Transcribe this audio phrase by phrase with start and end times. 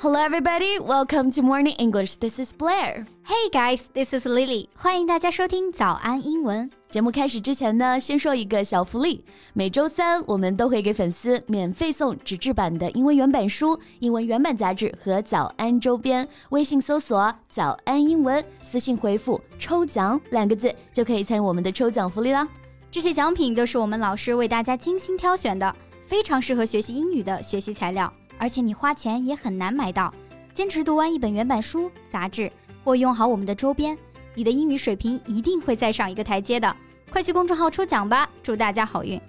[0.00, 0.78] Hello, everybody.
[0.78, 2.18] Welcome to Morning English.
[2.20, 3.04] This is Blair.
[3.24, 4.68] Hey guys, this is Lily.
[4.76, 6.70] 欢迎大家收听早安英文。
[6.88, 9.24] 节目开始之前呢，先说一个小福利。
[9.54, 16.28] 每周三我们都会给粉丝免费送纸质版的英文原版书、英文原版杂志和早安周边。
[16.50, 22.46] 微信搜索“早安英文”，私信回复“抽奖”两个字，就可以参与我们的抽奖福利啦。
[22.88, 25.74] 这些奖品都是我们老师为大家精心挑选的，
[26.06, 28.12] 非常适合学习英语的学习材料。
[28.38, 30.12] 而且你花钱也很难买到。
[30.54, 32.50] 坚持读完一本原版书、杂志，
[32.82, 33.96] 或用好我们的周边，
[34.34, 36.74] 你的英语水平一定会再上一个台阶的。
[37.10, 39.20] 快去公众号抽奖吧，祝大家好运！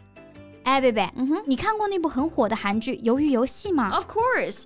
[0.64, 4.64] 哎，贝贝，嗯哼，你看过那部很火的韩剧《鱿鱼游戏》吗？Of course,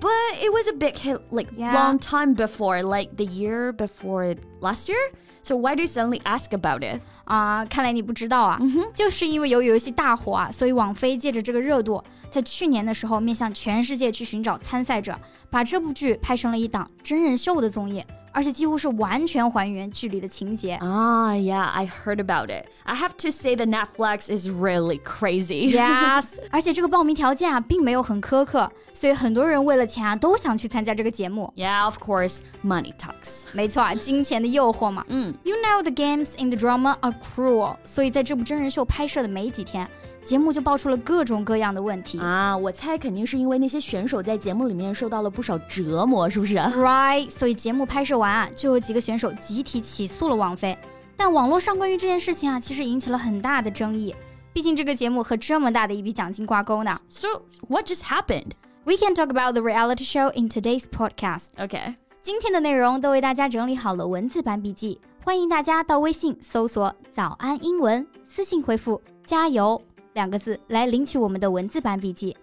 [0.00, 0.10] but
[0.42, 1.72] it was a big hit like Yeah.
[1.72, 4.96] long time before, like the year before last year.
[5.42, 7.00] So why do you suddenly ask about it?
[7.24, 8.60] 啊，看来你不知道啊，
[8.94, 15.17] 就是因为鱿鱼游戏大火啊，所以网飞借着这个热度，在去年的时候面向全世界去寻找参赛者，
[15.49, 20.77] 把这部剧拍成了一档真人秀的综艺，而且几乎是完全还原剧里的情节。
[20.81, 22.67] Ah, yeah, I heard about it.
[22.83, 25.75] I have to say the Netflix is really crazy.
[25.75, 31.51] Yes，而且这个报名条件啊，并没有很苛刻，所以很多人为了钱啊，都想去参加这个节目。
[31.57, 33.43] Yeah, of course, money talks.
[33.51, 35.05] 没错啊，金钱的诱惑嘛。
[35.09, 39.87] 嗯，You know the games in the drama are cruel，所以在这部真人秀拍摄的没几天，
[40.26, 42.18] 节目就爆出了各种各样的问题。
[42.18, 50.76] 啊，我猜肯定是因为那些选手在节目里面受到了不少折磨，是不是？Right，所以节目拍摄完啊，就有几个选手集体起诉了王菲。
[51.16, 54.12] 但网络上关于这件事情啊，其实引起了很大的争议。
[54.52, 57.00] 毕竟这个节目和这么大的一笔奖金挂钩呢。
[57.08, 57.28] So,
[57.68, 58.50] what just happened?
[58.82, 61.46] We can talk about the reality show in today's podcast。
[61.56, 61.94] Okay.
[62.20, 69.80] 今天的内容都为大家整理好了文字版笔记，欢迎大家到微信搜索“早安英文”，私信回复“加油”
[70.15, 72.35] 两个字来领取我们的文字版笔记。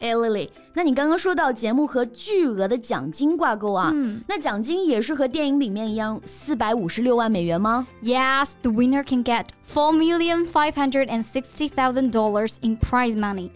[0.00, 7.86] 哎，Lily，那你刚刚说到节目和巨额的奖金挂钩啊，嗯那奖金也是和电影里面一样，四百五十六万美元吗？
[8.02, 13.14] Yes, the winner can get four million five hundred and sixty thousand dollars in prize
[13.14, 13.50] money.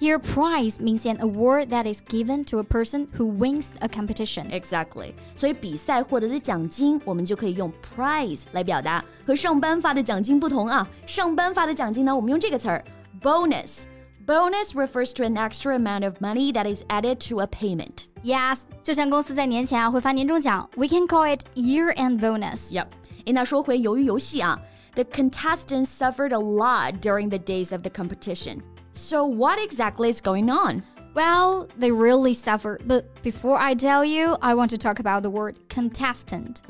[0.00, 4.48] Here, prize means an award that is given to a person who wins a competition.
[4.50, 9.04] Exactly，所以比赛获得的奖金，我们就可以用 prize 来表达。
[9.26, 12.84] 和上班发的奖金不同啊，上班发的奖金呢，我们用这个词儿
[13.22, 18.08] bonus。Bonus refers to an extra amount of money that is added to a payment.
[18.22, 22.70] Yes，就像公司在年前啊会发年终奖，we can call it year-end bonus.
[22.70, 22.88] Yep.
[23.24, 24.60] 诶，那说回鱿鱼游戏啊，
[24.94, 28.60] the contestants suffered a lot during the days of the competition.
[28.92, 30.82] So what exactly is going on?
[31.14, 32.78] Well, they really suffer.
[32.86, 36.60] But before I tell you, I want to talk about the word contestant.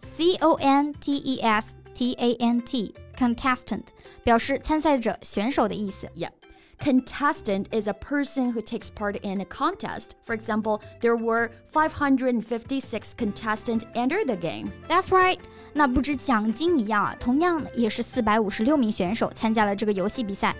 [0.00, 2.94] C O N T E S T A N T.
[3.18, 3.84] Contestant
[4.24, 6.08] 表示参赛者、选手的意思。
[6.14, 6.30] Yeah.
[6.78, 10.16] Contestant is a person who takes part in a contest.
[10.24, 14.72] For example, there were 556 contestants enter the game.
[14.88, 15.38] That's right.
[15.74, 20.56] 那不止奖金一样啊，同样也是四百五十六名选手参加了这个游戏比赛。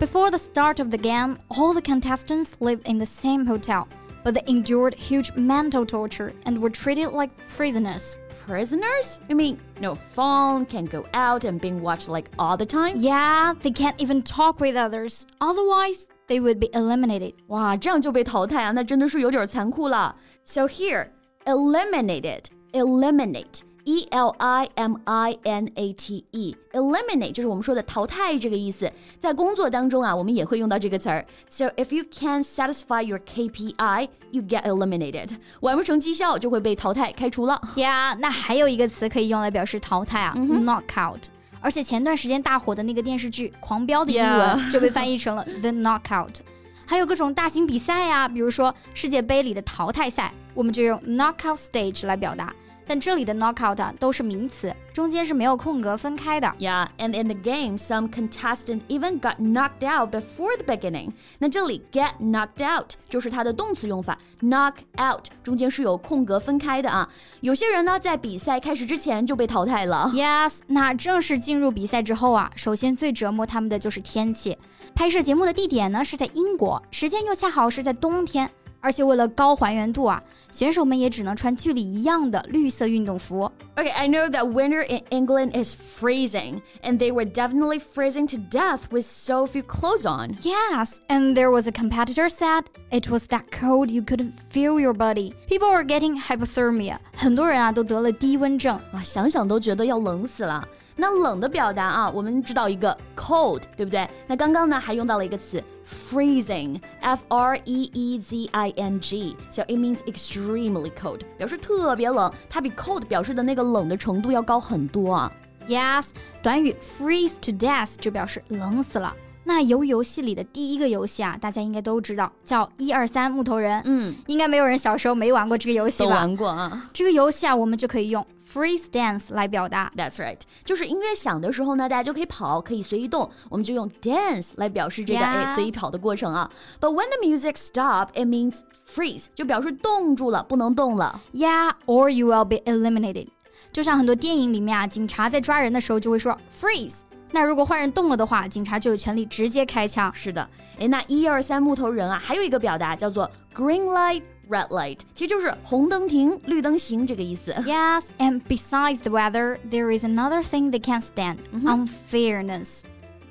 [0.00, 3.86] Before the start of the game, all the contestants lived in the same hotel,
[4.24, 8.16] but they endured huge mental torture and were treated like prisoners.
[8.50, 9.18] Prisoners?
[9.28, 12.96] You mean no phone, can't go out and being watched like all the time?
[12.96, 15.26] Yeah, they can't even talk with others.
[15.40, 17.34] Otherwise, they would be eliminated.
[17.48, 20.14] 哇，这样就被淘汰啊，那真的是有点残酷了。
[20.44, 21.08] So here,
[21.44, 23.62] eliminated, eliminate.
[23.83, 31.25] E L I M I N A T E eliminate 就是我们说的淘汰这个意思，在工作当中啊，我们也会用到这个词儿。
[31.49, 35.31] So if you can't satisfy your KPI, you get eliminated。
[35.61, 37.59] 完不成绩效就会被淘汰开除了。
[37.75, 46.37] Yeah，那还有一个词可以用来表示淘汰啊、k n o c k o u t 而且前段时间大火的那个电视剧《狂飙》的英文就被翻译成了 The Knockout。
[46.85, 52.53] 还有各种大型比赛呀、比如说世界杯里的淘汰赛，我们就用 knockout stage 来表达。
[52.91, 56.53] 但这里的 knockout 啊都是名词，中间是没有空格分开的。
[56.59, 61.13] Yeah, and in the game, some contestants even got knocked out before the beginning.
[61.39, 67.07] 那这里 get knocked out 就是它的动词用法，knock out 中间是有空格分开的啊。
[67.39, 70.11] 有些人呢在比赛开始之前就被淘汰了。
[70.13, 74.57] Yes，那正式进入比赛之后啊，首先最折磨他们的就是天气。
[74.93, 80.22] 拍摄节目的地点呢是在英国，时间又恰好是在冬天，而且为了高还原度啊，
[80.52, 83.50] 选手们也只能穿剧里一样的绿色运动服。
[83.74, 88.36] Okay, I know that winter in England is freezing, and they were definitely freezing to
[88.36, 90.36] death with so few clothes on.
[90.42, 94.94] Yes, and there was a competitor said it was that cold you couldn't feel your
[94.94, 95.34] body.
[95.48, 96.98] People were getting hypothermia.
[97.16, 98.78] 很多人啊都得了低温症。
[98.92, 100.66] 啊，想想都觉得要冷死了。
[101.01, 104.07] 那冷的表达啊，我们知道一个 cold，对不对？
[104.27, 112.31] 那刚刚呢还用到了一个词 freezing，f r e e z i n g，so it means extremely cold，表示特别冷。
[112.47, 115.31] 它比 cold 表示的那个冷的程度要高很多啊。
[115.67, 116.09] Yes，
[116.43, 119.11] 短语 freeze to death 就表示冷死了。
[119.43, 123.81] 那鱿鱼游戏里的第一个游戏啊，大家应该都知道，叫一二三木头人。
[123.85, 126.09] 嗯，应该没有人小时候没玩过这个游戏吧？
[126.09, 126.89] 都玩过啊。
[126.93, 128.25] 这个游戏啊，我们就可以用。
[128.53, 136.51] Freeze dance 来表达，That's right，就是音乐响的时候呢，大家就可以跑，可以随意动，我们就用 dance 来表示这个哎随意跑的过程啊。
[136.81, 141.21] But when the music stop, it means freeze，就表示冻住了，不能动了。
[141.33, 143.27] Yeah，or you will be eliminated。
[143.71, 146.99] 就像很多电影里面啊，警察在抓人的时候就会说 freeze。
[147.31, 150.13] 那如果坏人动了的话，警察就有权利直接开枪。
[150.13, 150.47] 是的，
[150.79, 154.21] 哎，那一二三木头人啊，还有一个表达叫做 green light。
[154.49, 157.53] red light，其实就是红灯停，绿灯行这个意思。
[157.65, 162.81] Yes, and besides the weather, there is another thing they can't stand: unfairness.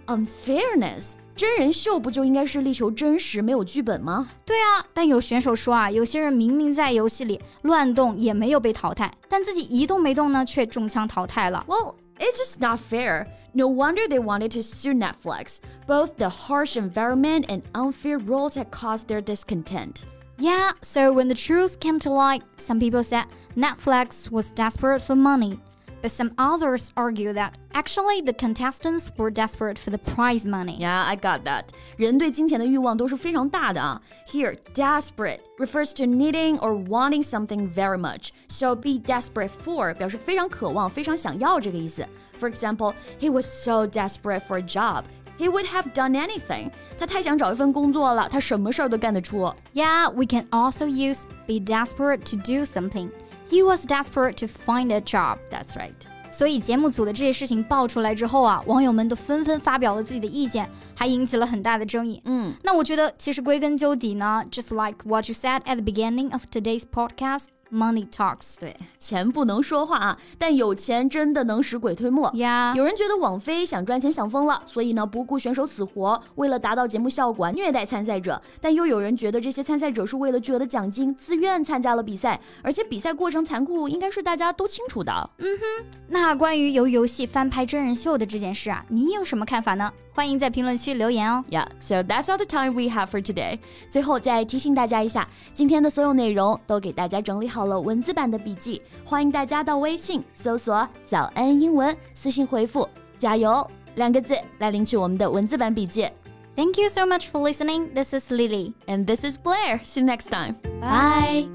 [0.07, 4.31] Unfairness，真人秀不就应该是力求真实，没有剧本吗？
[4.47, 11.63] 对啊，但有选手说啊，有些人明明在游戏里乱动也没有被淘汰，但自己一动没动呢，却中枪淘汰了。
[11.69, 13.27] Well, it's just not fair.
[13.54, 15.62] No wonder they wanted to sue Netflix.
[15.88, 20.06] Both the harsh environment and unfair rules had caused their discontent.
[20.38, 23.26] Yeah, so when the truth came to light, some people said
[23.56, 25.58] Netflix was desperate for money.
[26.02, 30.78] But some others argue that actually the contestants were desperate for the prize money.
[30.78, 31.70] Yeah, I got that.
[31.98, 34.00] 人对金钱的欲望都是非常大的啊。
[34.28, 38.30] Here, desperate refers to needing or wanting something very much.
[38.50, 42.06] So be desperate for 表示非常渴望、非常想要这个意思。
[42.40, 45.06] For example, he was so desperate for a job.
[45.38, 46.72] He would have done anything.
[46.98, 49.54] 他太想找一份工作了，他什么事儿都干得出。
[49.74, 53.10] Yeah, we can also use be desperate to do something.
[53.50, 55.38] He was desperate to find a job.
[55.52, 55.94] That's right.
[56.32, 62.22] 所以节目组的这些事情爆出来之后啊，网友们都纷纷发表了自己的意见，还引起了很大的争议。
[62.26, 67.46] 嗯，那我觉得其实归根究底呢，just like what you said at the beginning of today's podcast.
[67.73, 72.73] Money talks，对，钱不能说话啊，但有钱真的能使鬼推磨呀。
[72.77, 78.41] 有人觉得网飞想赚钱想疯了，所以呢不顾选手死活，为了达到节目效果虐待参赛者。
[78.61, 85.31] 但又有人觉得这些参赛者是为了巨额的奖金自愿参加了比赛，而且比赛过程残酷，应该是大家都清楚的。
[85.39, 89.93] 嗯哼，那关于由游戏翻拍真人秀的这件事啊，你有什么看法呢？
[90.13, 91.43] 欢迎在评论区留言哦。
[91.51, 93.59] Yeah, so that's all the time we have for today.
[93.89, 102.88] 最后再提醒大家一下，今天的所有内容都给大家整理好了文字版的笔记，欢迎大家到微信搜索“早安英文”，私信回复“
[103.18, 106.08] 加油”两个字来领取我们的文字版笔记。
[106.56, 107.94] Thank you so much for listening.
[107.94, 108.74] This is Lily.
[108.88, 109.82] And this is Blair.
[109.84, 110.56] See you next time.
[110.80, 111.50] Bye.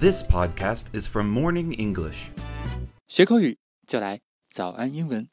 [0.00, 2.28] This podcast is from Morning English.
[3.08, 4.20] 学口语就来
[4.52, 5.32] 早安英文。